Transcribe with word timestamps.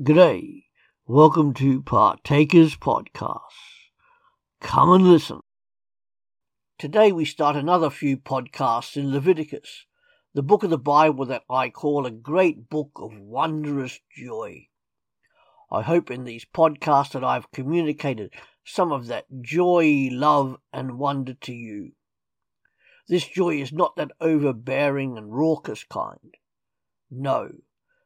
G'day. 0.00 0.64
Welcome 1.06 1.52
to 1.54 1.82
Partakers 1.82 2.76
Podcast. 2.76 3.40
Come 4.62 4.90
and 4.90 5.06
listen. 5.06 5.40
Today 6.78 7.12
we 7.12 7.26
start 7.26 7.56
another 7.56 7.90
few 7.90 8.16
podcasts 8.16 8.96
in 8.96 9.12
Leviticus, 9.12 9.84
the 10.32 10.42
book 10.42 10.62
of 10.62 10.70
the 10.70 10.78
Bible 10.78 11.26
that 11.26 11.42
I 11.50 11.68
call 11.68 12.06
a 12.06 12.10
great 12.10 12.70
book 12.70 12.92
of 12.96 13.12
wondrous 13.18 14.00
joy. 14.16 14.68
I 15.70 15.82
hope 15.82 16.10
in 16.10 16.24
these 16.24 16.46
podcasts 16.46 17.12
that 17.12 17.22
I've 17.22 17.52
communicated 17.52 18.32
some 18.64 18.92
of 18.92 19.08
that 19.08 19.26
joy, 19.42 20.08
love, 20.10 20.56
and 20.72 20.98
wonder 20.98 21.34
to 21.34 21.52
you. 21.52 21.92
This 23.08 23.28
joy 23.28 23.60
is 23.60 23.74
not 23.74 23.96
that 23.96 24.12
overbearing 24.22 25.18
and 25.18 25.36
raucous 25.36 25.84
kind. 25.84 26.34
No, 27.10 27.50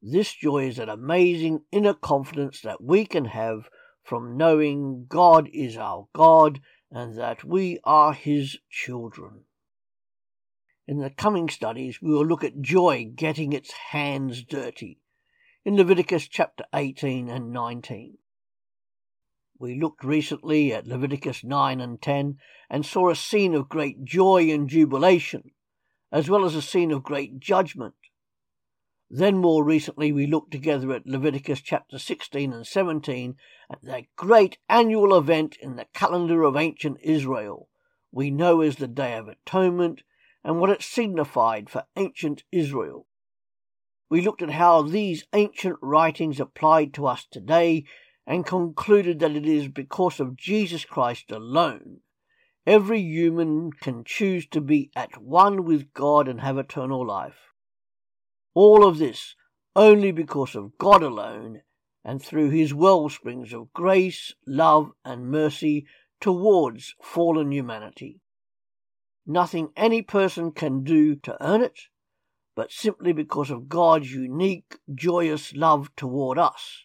this 0.00 0.32
joy 0.32 0.68
is 0.68 0.78
an 0.78 0.88
amazing 0.88 1.62
inner 1.72 1.94
confidence 1.94 2.60
that 2.60 2.82
we 2.82 3.04
can 3.04 3.26
have 3.26 3.68
from 4.04 4.36
knowing 4.36 5.06
God 5.08 5.48
is 5.52 5.76
our 5.76 6.06
God 6.14 6.60
and 6.90 7.18
that 7.18 7.44
we 7.44 7.80
are 7.84 8.12
His 8.12 8.58
children. 8.70 9.44
In 10.86 10.98
the 10.98 11.10
coming 11.10 11.48
studies, 11.48 12.00
we 12.00 12.12
will 12.12 12.24
look 12.24 12.44
at 12.44 12.60
joy 12.60 13.10
getting 13.14 13.52
its 13.52 13.72
hands 13.72 14.42
dirty 14.42 15.00
in 15.64 15.76
Leviticus 15.76 16.28
chapter 16.28 16.64
18 16.72 17.28
and 17.28 17.52
19. 17.52 18.18
We 19.58 19.78
looked 19.78 20.04
recently 20.04 20.72
at 20.72 20.86
Leviticus 20.86 21.42
9 21.42 21.80
and 21.80 22.00
10 22.00 22.38
and 22.70 22.86
saw 22.86 23.10
a 23.10 23.16
scene 23.16 23.54
of 23.54 23.68
great 23.68 24.04
joy 24.04 24.50
and 24.50 24.68
jubilation, 24.68 25.50
as 26.12 26.30
well 26.30 26.44
as 26.44 26.54
a 26.54 26.62
scene 26.62 26.92
of 26.92 27.02
great 27.02 27.40
judgment 27.40 27.94
then, 29.10 29.38
more 29.38 29.64
recently, 29.64 30.12
we 30.12 30.26
looked 30.26 30.50
together 30.50 30.92
at 30.92 31.06
Leviticus 31.06 31.60
chapter 31.60 31.98
16 31.98 32.52
and 32.52 32.66
17 32.66 33.36
at 33.70 33.82
that 33.82 34.04
great 34.16 34.58
annual 34.68 35.16
event 35.16 35.56
in 35.60 35.76
the 35.76 35.86
calendar 35.94 36.42
of 36.42 36.56
ancient 36.56 36.98
Israel, 37.02 37.68
we 38.12 38.30
know 38.30 38.60
as 38.60 38.76
the 38.76 38.88
Day 38.88 39.16
of 39.16 39.28
Atonement, 39.28 40.02
and 40.44 40.60
what 40.60 40.70
it 40.70 40.82
signified 40.82 41.70
for 41.70 41.86
ancient 41.96 42.44
Israel. 42.52 43.06
We 44.10 44.20
looked 44.20 44.42
at 44.42 44.50
how 44.50 44.82
these 44.82 45.24
ancient 45.32 45.78
writings 45.80 46.38
applied 46.38 46.92
to 46.94 47.06
us 47.06 47.26
today 47.30 47.84
and 48.26 48.44
concluded 48.44 49.20
that 49.20 49.36
it 49.36 49.46
is 49.46 49.68
because 49.68 50.20
of 50.20 50.36
Jesus 50.36 50.84
Christ 50.84 51.30
alone 51.32 52.00
every 52.68 53.00
human 53.00 53.72
can 53.72 54.04
choose 54.04 54.46
to 54.46 54.60
be 54.60 54.90
at 54.94 55.22
one 55.22 55.64
with 55.64 55.94
God 55.94 56.28
and 56.28 56.42
have 56.42 56.58
eternal 56.58 57.06
life. 57.06 57.54
All 58.60 58.84
of 58.84 58.98
this 58.98 59.36
only 59.76 60.10
because 60.10 60.56
of 60.56 60.76
God 60.78 61.00
alone 61.00 61.62
and 62.04 62.20
through 62.20 62.50
his 62.50 62.74
well 62.74 63.08
springs 63.08 63.52
of 63.52 63.72
grace, 63.72 64.34
love, 64.48 64.90
and 65.04 65.30
mercy 65.30 65.86
towards 66.20 66.96
fallen 67.00 67.52
humanity. 67.52 68.20
Nothing 69.24 69.68
any 69.76 70.02
person 70.02 70.50
can 70.50 70.82
do 70.82 71.14
to 71.14 71.36
earn 71.40 71.62
it, 71.62 71.82
but 72.56 72.72
simply 72.72 73.12
because 73.12 73.52
of 73.52 73.68
God's 73.68 74.12
unique, 74.12 74.80
joyous 74.92 75.54
love 75.54 75.94
toward 75.94 76.36
us, 76.36 76.84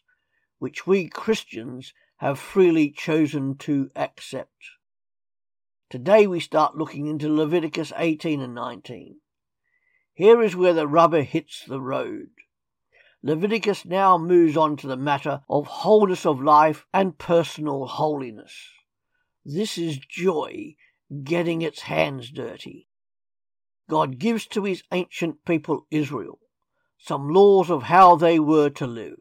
which 0.60 0.86
we 0.86 1.10
Christians 1.10 1.92
have 2.18 2.38
freely 2.38 2.92
chosen 2.92 3.58
to 3.58 3.90
accept. 3.96 4.70
Today 5.90 6.28
we 6.28 6.40
start 6.40 6.78
looking 6.78 7.08
into 7.08 7.34
Leviticus 7.34 7.92
18 7.98 8.42
and 8.42 8.54
19. 8.54 9.22
Here 10.16 10.42
is 10.42 10.56
where 10.56 10.74
the 10.74 10.88
rubber 10.88 11.24
hits 11.24 11.64
the 11.66 11.82
road. 11.82 12.30
Leviticus 13.24 13.84
now 13.84 14.18
moves 14.18 14.56
on 14.56 14.78
to 14.78 14.88
the 14.88 14.98
matter 14.98 15.42
of 15.50 15.66
wholeness 15.66 16.26
of 16.26 16.42
life 16.42 16.86
and 16.94 17.18
personal 17.18 17.88
holiness. 17.88 18.70
This 19.44 19.78
is 19.78 19.98
joy 19.98 20.76
getting 21.24 21.62
its 21.62 21.82
hands 21.82 22.30
dirty. 22.30 22.88
God 23.90 24.20
gives 24.20 24.46
to 24.48 24.66
his 24.66 24.84
ancient 24.92 25.46
people 25.46 25.88
Israel 25.90 26.40
some 27.00 27.30
laws 27.30 27.70
of 27.70 27.84
how 27.84 28.16
they 28.16 28.40
were 28.40 28.70
to 28.70 28.88
live. 28.88 29.20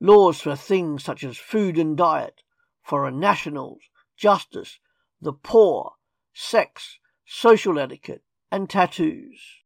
Laws 0.00 0.40
for 0.40 0.54
things 0.54 1.02
such 1.02 1.24
as 1.24 1.36
food 1.36 1.76
and 1.76 1.96
diet, 1.96 2.42
foreign 2.82 3.18
nationals, 3.18 3.80
justice, 4.16 4.78
the 5.20 5.32
poor, 5.32 5.94
sex, 6.32 6.98
social 7.26 7.78
etiquette, 7.78 8.22
and 8.50 8.70
tattoos. 8.70 9.58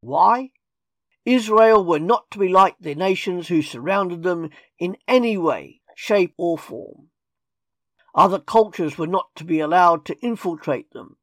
Why? 0.00 0.52
Israel 1.26 1.84
were 1.84 1.98
not 1.98 2.30
to 2.30 2.38
be 2.38 2.48
like 2.48 2.76
the 2.80 2.94
nations 2.94 3.48
who 3.48 3.60
surrounded 3.60 4.22
them 4.22 4.50
in 4.78 4.96
any 5.06 5.36
way, 5.36 5.82
shape, 5.94 6.34
or 6.38 6.56
form. 6.56 7.10
Other 8.14 8.40
cultures 8.40 8.96
were 8.96 9.06
not 9.06 9.34
to 9.36 9.44
be 9.44 9.60
allowed 9.60 10.06
to 10.06 10.18
infiltrate 10.20 10.90
them. 10.92 11.18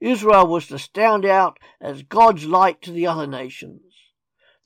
Israel 0.00 0.46
was 0.46 0.66
to 0.68 0.78
stand 0.78 1.24
out 1.24 1.58
as 1.80 2.02
God's 2.02 2.46
light 2.46 2.82
to 2.82 2.92
the 2.92 3.06
other 3.06 3.26
nations. 3.26 3.82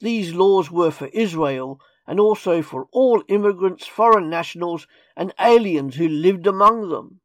These 0.00 0.34
laws 0.34 0.70
were 0.70 0.92
for 0.92 1.08
Israel 1.08 1.80
and 2.06 2.18
also 2.18 2.62
for 2.62 2.86
all 2.92 3.22
immigrants, 3.28 3.86
foreign 3.86 4.30
nationals, 4.30 4.86
and 5.16 5.34
aliens 5.38 5.96
who 5.96 6.08
lived 6.08 6.46
among 6.46 6.88
them. 6.88 7.20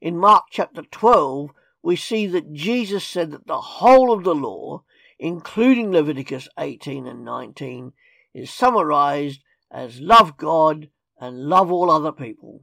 In 0.00 0.16
Mark 0.16 0.44
chapter 0.50 0.82
12, 0.82 1.50
we 1.82 1.96
see 1.96 2.26
that 2.28 2.52
Jesus 2.52 3.04
said 3.04 3.32
that 3.32 3.46
the 3.46 3.60
whole 3.60 4.12
of 4.12 4.24
the 4.24 4.34
law 4.34 4.84
including 5.18 5.90
Leviticus 5.90 6.48
18 6.58 7.06
and 7.06 7.24
19, 7.24 7.92
is 8.34 8.50
summarized 8.50 9.42
as 9.70 10.00
love 10.00 10.36
God 10.36 10.88
and 11.20 11.46
love 11.46 11.72
all 11.72 11.90
other 11.90 12.12
people. 12.12 12.62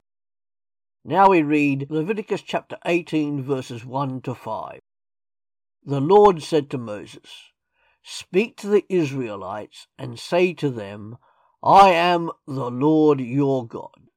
Now 1.04 1.30
we 1.30 1.42
read 1.42 1.86
Leviticus 1.90 2.42
chapter 2.42 2.78
18, 2.84 3.42
verses 3.42 3.84
1 3.84 4.22
to 4.22 4.34
5. 4.34 4.80
The 5.84 6.00
Lord 6.00 6.42
said 6.42 6.68
to 6.70 6.78
Moses, 6.78 7.52
Speak 8.02 8.56
to 8.56 8.68
the 8.68 8.84
Israelites 8.88 9.86
and 9.98 10.18
say 10.18 10.52
to 10.54 10.70
them, 10.70 11.16
I 11.62 11.90
am 11.90 12.30
the 12.46 12.70
Lord 12.70 13.20
your 13.20 13.66
God. 13.66 14.10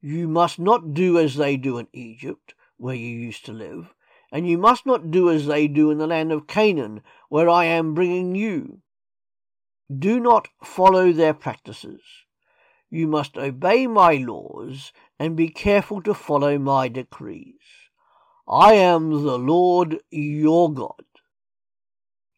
You 0.00 0.28
must 0.28 0.58
not 0.58 0.94
do 0.94 1.18
as 1.18 1.36
they 1.36 1.56
do 1.56 1.78
in 1.78 1.88
Egypt, 1.92 2.54
where 2.76 2.94
you 2.94 3.08
used 3.08 3.44
to 3.46 3.52
live, 3.52 3.94
and 4.36 4.46
you 4.46 4.58
must 4.58 4.84
not 4.84 5.10
do 5.10 5.30
as 5.30 5.46
they 5.46 5.66
do 5.66 5.90
in 5.90 5.96
the 5.96 6.06
land 6.06 6.30
of 6.30 6.46
Canaan, 6.46 7.00
where 7.30 7.48
I 7.48 7.64
am 7.64 7.94
bringing 7.94 8.34
you. 8.34 8.82
Do 9.88 10.20
not 10.20 10.48
follow 10.62 11.10
their 11.10 11.32
practices. 11.32 12.02
You 12.90 13.06
must 13.08 13.38
obey 13.38 13.86
my 13.86 14.16
laws 14.16 14.92
and 15.18 15.36
be 15.36 15.48
careful 15.48 16.02
to 16.02 16.12
follow 16.12 16.58
my 16.58 16.88
decrees. 16.88 17.62
I 18.46 18.74
am 18.74 19.08
the 19.08 19.38
Lord 19.38 20.00
your 20.10 20.70
God. 20.70 21.06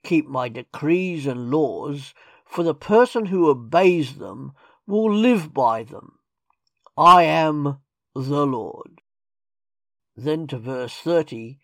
Keep 0.05 0.29
my 0.29 0.49
decrees 0.49 1.27
and 1.27 1.51
laws, 1.51 2.15
for 2.47 2.63
the 2.63 2.77
person 2.77 3.27
who 3.27 3.51
obeys 3.51 4.19
them 4.19 4.53
will 4.87 5.13
live 5.13 5.53
by 5.53 5.83
them. 5.83 6.21
I 6.97 7.25
am 7.25 7.81
the 8.15 8.47
Lord. 8.47 9.01
Then 10.15 10.47
to 10.47 10.59
verse 10.59 10.95
30 10.95 11.59